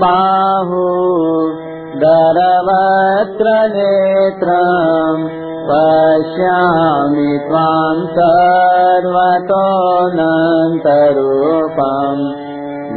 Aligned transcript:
बाहु 0.00 0.82
दरवत्र 2.02 3.54
नेत्रम् 3.72 5.24
पश्यामि 5.68 7.32
त्वाम् 7.46 8.04
सर्वतोऽनन्तरूपम् 8.18 9.42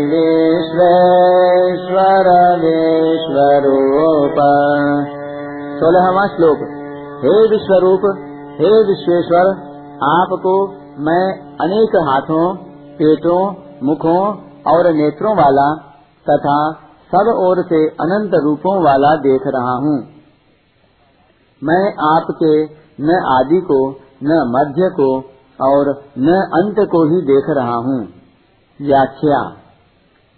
सोलहवा 5.77 6.27
श्लोक। 6.27 6.57
हे 7.25 7.49
विश्वरूप, 7.49 8.01
हे 8.61 8.89
विश्वेश्वर, 8.89 9.47
आपको 10.05 10.69
मैं 10.99 11.41
अनेक 11.41 11.97
हाथों, 12.09 12.55
पेटों, 12.95 13.55
मुखों 13.83 14.37
और 14.67 14.93
नेत्रों 14.93 15.37
वाला 15.37 15.75
तथा 16.31 16.73
सब 17.15 17.35
ओर 17.39 17.63
से 17.63 17.87
अनंत 17.87 18.31
रूपों 18.35 18.85
वाला 18.85 19.17
देख 19.17 19.41
रहा 19.47 19.73
हूँ। 19.73 20.05
मैं 21.65 21.95
आपके, 22.15 22.65
न 23.01 23.25
आदि 23.27 23.61
को, 23.61 23.91
न 24.23 24.55
मध्य 24.57 24.91
को 25.01 25.19
और 25.63 26.05
न 26.19 26.29
अंत 26.55 26.89
को 26.89 27.05
ही 27.05 27.23
देख 27.23 27.45
रहा 27.49 27.77
हूँ। 27.77 28.07
व्याख्या। 28.83 29.43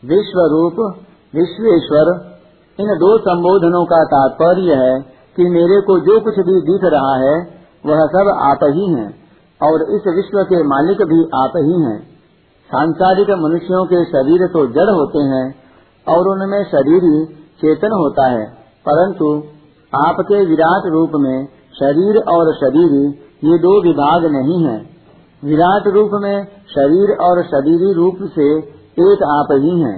विश्व 0.04 0.40
रूप 0.40 0.94
विश्वेश्वर, 1.34 2.38
इन 2.80 2.86
दो 2.86 3.18
संबोधनों 3.18 3.84
का 3.84 4.04
तात्पर्य 4.04 4.74
है 4.74 5.17
कि 5.38 5.44
मेरे 5.48 5.80
को 5.80 5.98
जो 6.00 6.20
कुछ 6.20 6.38
भी 6.46 6.60
दिख 6.62 6.84
रहा 6.92 7.14
है, 7.16 7.34
वह 7.84 8.00
सब 8.06 8.28
आप 8.42 8.62
ही 8.64 8.86
हैं, 8.94 9.08
और 9.60 9.82
इस 9.96 10.06
विश्व 10.16 10.38
के 10.44 10.62
मालिक 10.62 11.02
भी 11.02 11.18
आप 11.34 11.52
ही 11.56 11.82
हैं। 11.82 11.98
सांसारिक 12.70 13.30
मनुष्यों 13.30 13.84
के 13.84 14.04
शरीर 14.04 14.46
तो 14.46 14.66
जड़ 14.66 14.88
होते 14.90 15.22
हैं, 15.24 15.44
और 16.06 16.28
उनमें 16.28 16.64
शरीर 16.64 17.04
ही 17.04 17.24
चेतन 17.62 17.92
होता 17.92 18.26
है, 18.26 18.44
परंतु 18.86 19.28
आपके 19.92 20.44
विराट 20.44 20.88
रूप 20.92 21.10
में 21.14 21.46
शरीर 21.74 22.18
और 22.28 22.52
शरीर 22.54 22.96
ये 23.44 23.58
दो 23.58 23.72
विभाग 23.82 24.24
नहीं 24.24 24.64
है। 24.64 24.76
विराट 25.44 25.86
रूप 25.88 26.10
में 26.22 26.46
शरीर 26.68 27.14
और 27.20 27.42
शरीरी 27.42 27.92
रूप 27.92 28.16
से 28.34 28.48
एक 29.02 29.22
आप 29.28 29.52
ही 29.52 29.80
हैं। 29.80 29.96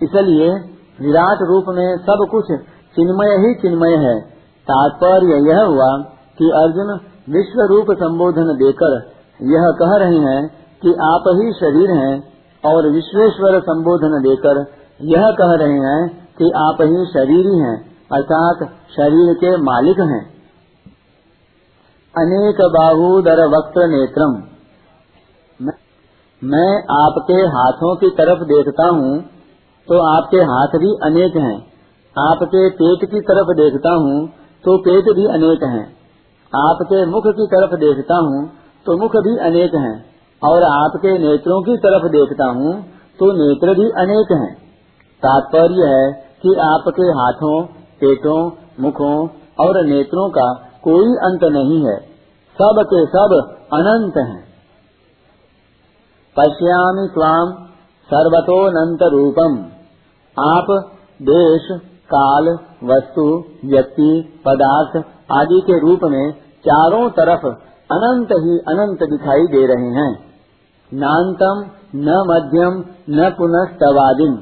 इसलिए 0.00 0.50
विराट 1.00 1.38
रूप 1.42 1.64
में 1.68 1.96
सब 1.96 2.26
कुछ 2.30 2.52
चिन्मय 2.96 3.36
ही 3.36 3.54
चिन्मय 3.54 3.96
है 3.96 4.14
तात्पर्य 4.66 5.38
यह 5.46 5.62
हुआ 5.64 5.90
कि 6.38 6.50
अर्जुन 6.56 6.92
विश्व 7.28 7.62
रूप 7.66 7.90
संबोधन 7.98 8.52
देकर 8.58 8.94
यह 9.40 9.70
कह 9.78 9.94
रहे 9.96 10.18
हैं 10.20 10.42
कि 10.82 10.92
आप 11.04 11.24
ही 11.36 11.52
शरीर 11.52 11.90
हैं 11.92 12.14
और 12.64 12.88
विश्वेश्वर 12.90 13.58
संबोधन 13.60 14.20
देकर 14.22 14.60
यह 15.06 15.30
कह 15.38 15.54
रहे 15.56 15.78
हैं 15.80 16.00
कि 16.38 16.50
आप 16.58 16.82
ही 16.82 17.04
शरीर 17.06 17.46
हैं, 17.62 17.76
अर्थात 18.12 18.62
शरीर 18.90 19.32
के 19.34 19.56
मालिक 19.62 20.00
हैं। 20.02 20.22
अनेक 22.14 22.60
बाहूदर 22.72 23.42
वक्त 23.48 23.78
नेत्रम। 23.88 24.32
मैं 26.42 26.70
आपके 26.94 27.40
हाथों 27.50 27.94
की 27.96 28.10
तरफ़ 28.10 28.44
देखता 28.44 28.86
हूँ 28.90 29.12
तो 29.88 29.98
आपके 30.06 30.40
हाथ 30.46 30.78
भी 30.78 30.92
अनेक 31.02 31.36
हैं। 31.36 31.58
आपके 32.16 32.68
पेट 32.72 33.04
की 33.10 33.20
तरफ़ 33.20 33.52
देखता 33.56 33.92
हूँ 33.96 34.16
तो 34.64 34.76
पेट 34.78 35.04
भी 35.16 35.26
अनेक 35.26 35.62
हैं। 35.64 35.84
आपके 36.52 37.04
मुख 37.06 37.22
की 37.26 37.46
तरफ़ 37.46 37.74
देखता 37.80 38.16
हूँ 38.16 38.40
तो 38.86 38.96
मुख 38.96 39.16
भी 39.16 39.36
अनेक 39.38 39.74
हैं। 39.74 39.94
और 40.42 40.62
आपके 40.64 41.12
नेत्रों 41.18 41.62
की 41.62 41.76
तरफ़ 41.76 42.06
देखता 42.08 42.46
हूँ 42.50 42.74
तो 43.18 43.30
नेत्र 43.32 43.74
भी 43.74 43.88
अनेक 44.02 44.32
हैं। 44.32 44.52
तात्पर्य 45.22 45.88
है 45.88 46.06
कि 46.42 46.54
आपके 46.54 47.08
हाथों, 47.12 47.56
पेटों, 48.00 48.40
मुखों 48.80 49.16
और 49.60 49.84
नेत्रों 49.84 50.28
का 50.30 50.46
कोई 50.84 51.12
अंत 51.26 51.44
नहीं 51.52 51.80
है। 51.86 51.96
सब 52.56 52.80
के 52.86 53.04
सब 53.06 53.34
अनंत 53.72 54.16
हैं। 54.16 54.42
पश्यामि 56.36 57.08
स्वाम 57.12 57.52
सर्वतोनंत 58.08 59.02
रूपम 59.12 59.54
आप 60.36 60.68
देश, 61.22 61.68
काल 62.10 62.56
वस्तु, 62.84 63.44
व्यक्ति, 63.64 64.40
पदार्थ 64.46 65.04
आदि 65.32 65.60
के 65.60 65.80
रूप 65.80 66.00
में 66.04 66.32
चारों 66.68 67.10
तरफ़ 67.10 67.46
अनंत 67.92 68.28
ही 68.32 68.58
अनंत 68.58 68.98
दिखाई 69.02 69.46
दे 69.46 69.66
रहे 69.66 69.86
हैं। 69.86 70.32
नान्तम 70.94 71.70
न 71.96 72.24
मध्यम, 72.26 72.84
न 73.10 73.30
पुनस्तवादिम 73.30 74.34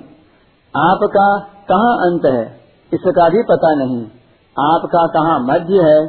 आपका 0.77 1.39
कहाँ 1.69 1.97
अंत 1.97 2.27
है? 2.27 2.61
इसका 2.95 3.29
भी 3.29 3.43
पता 3.43 3.75
नहीं। 3.75 4.03
आपका 4.59 5.07
कहाँ 5.07 5.41
मध्य 5.41 5.75
है? 5.75 6.05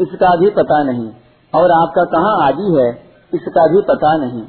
इसका 0.00 0.36
भी 0.36 0.50
पता 0.50 0.82
नहीं। 0.82 1.10
और 1.54 1.70
आपका 1.70 2.04
कहाँ 2.04 2.46
आदि 2.48 2.76
है? 2.80 2.90
इसका 3.34 3.66
भी 3.66 3.82
पता 3.82 4.16
नहीं। 4.16 4.42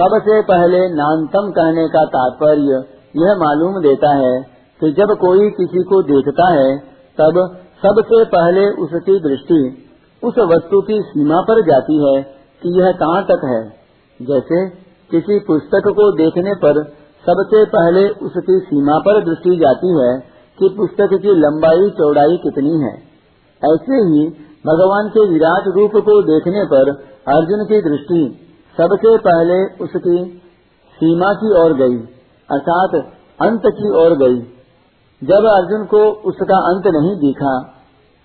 सबसे 0.00 0.42
पहले 0.42 0.88
नान्तम 0.88 1.50
कहने 1.50 1.88
का 1.88 2.04
तात्पर्य 2.04 2.84
यह 3.16 3.34
मालूम 3.38 3.82
देता 3.82 4.14
है 4.14 4.59
कि 4.80 4.92
जब 4.92 5.14
कोई 5.20 5.50
किसी 5.50 5.82
को 5.82 6.02
देखता 6.02 6.48
है, 6.52 6.76
तब 7.18 7.38
सबसे 7.82 8.24
पहले 8.24 8.66
उसकी 8.82 9.18
दृष्टि 9.20 9.86
उस 10.22 10.38
वस्तु 10.48 10.80
की 10.80 11.00
सीमा 11.02 11.40
पर 11.40 11.60
जाती 11.62 11.96
है 12.04 12.22
कि 12.62 12.72
यह 12.80 12.92
कहाँ 12.92 13.22
तक 13.22 13.44
है। 13.44 13.60
जैसे 14.20 14.58
किसी 15.10 15.38
पुस्तक 15.38 15.88
को 15.88 16.10
देखने 16.16 16.54
पर 16.54 16.82
सबसे 17.24 17.64
पहले 17.64 18.08
उसकी 18.26 18.58
सीमा 18.58 18.98
पर 18.98 19.20
दृष्टि 19.24 19.56
जाती 19.56 19.92
है 20.00 20.10
कि 20.58 20.68
पुस्तक 20.76 21.14
की 21.22 21.34
लंबाई, 21.36 21.90
चौड़ाई 21.90 22.36
कितनी 22.36 22.74
है। 22.80 22.92
ऐसे 23.62 24.02
ही 24.02 24.28
भगवान 24.66 25.08
के 25.08 25.26
विराट 25.28 25.68
रूप 25.68 25.96
को 26.04 26.22
देखने 26.22 26.64
पर 26.64 26.90
अर्जुन 27.28 27.64
की 27.64 27.80
दृष्टि 27.82 28.22
सबसे 28.76 29.16
पहले 29.18 29.58
उसकी 29.84 30.18
सीमा 30.98 31.32
की 31.32 31.52
ओर 31.60 31.74
गई, 31.74 31.96
अर्थात 32.48 32.94
अंत 33.42 33.62
की 33.66 33.90
ओर 33.96 34.16
गई। 34.16 34.40
जब 35.24 35.44
अर्जुन 35.44 35.86
को 35.86 36.10
उसका 36.10 36.58
अंत 36.58 36.86
नहीं 36.86 37.16
दिखा, 37.16 37.62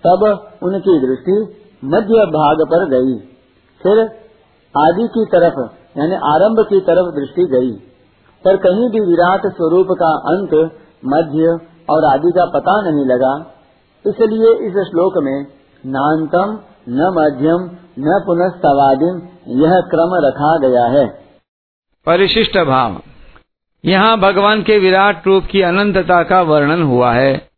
तब 0.06 0.48
उनकी 0.62 1.06
दृष्टि 1.06 1.62
मध्य 1.84 2.14
भाग 2.14 2.56
पर 2.60 2.88
गई। 2.88 3.18
फिर 3.82 3.98
आदि 4.78 5.08
की 5.14 5.24
तरफ़, 5.24 5.60
यानी 5.98 6.14
आरंभ 6.14 6.66
की 6.68 6.80
तरफ़ 6.80 7.20
दृष्टि 7.20 7.44
गई। 7.44 7.70
पर 8.44 8.56
कहीं 8.56 8.90
भी 8.90 9.00
विराट 9.00 9.40
स्वरूप 9.46 9.86
का 10.02 10.08
अंत 10.08 10.78
मध्य 11.04 11.66
और 11.90 12.04
आदि 12.04 12.32
का 12.36 12.44
पता 12.44 12.80
नहीं 12.80 13.06
लगा। 13.06 13.52
इसलिए 14.06 14.66
इस 14.66 14.72
श्लोक 14.72 15.12
में 15.16 15.46
नान्तम, 15.86 16.58
न 16.88 17.14
मध्यम, 17.18 17.86
न 17.98 18.22
पुनस्तवादिम, 18.26 19.28
यह 19.48 19.80
क्रम 19.80 20.26
रखा 20.26 20.68
गया 20.68 20.84
है। 20.84 21.06
परिशिष्ट 22.06 22.58
भाव। 22.58 23.15
यहाँ 23.84 24.18
भगवान 24.18 24.62
के 24.62 24.78
विराट 24.78 25.26
रूप 25.26 25.46
की 25.46 25.60
अनंतता 25.60 26.22
का 26.22 26.42
वर्णन 26.42 26.82
हुआ 26.82 27.12
है। 27.12 27.48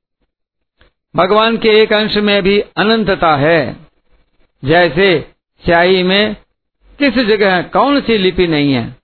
भगवान 1.17 1.57
के 1.57 1.69
एक 1.69 1.93
अंश 1.93 2.17
में 2.17 2.43
भी 2.43 2.61
अनंतता 2.61 3.37
है। 3.37 3.77
जैसे 4.65 5.21
स्याही 5.65 6.03
में 6.03 6.37
किस 6.99 7.15
जगह 7.15 7.63
कौन 7.63 8.01
सी 8.01 8.19
लिपि 8.19 8.47
नहीं 8.47 8.73
है? 8.73 8.97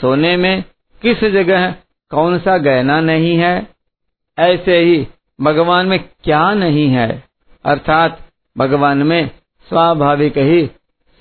सोने 0.00 0.36
में 0.36 0.64
किस 1.02 1.24
जगह 1.24 1.74
कौन 2.10 2.38
सा 2.38 2.58
गहना 2.58 3.00
नहीं 3.00 3.36
है? 3.36 3.68
ऐसे 4.38 4.78
ही 4.78 5.06
भगवान 5.40 5.86
में 5.86 6.08
क्या 6.24 6.54
नहीं 6.54 6.88
है? 6.88 7.24
अर्थात 7.64 8.20
भगवान 8.58 8.98
में 8.98 9.30
स्वाभाविक 9.68 10.38
ही 10.38 10.66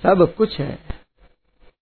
सब 0.02 0.36
कुछ 0.36 0.60
है। 0.60 0.89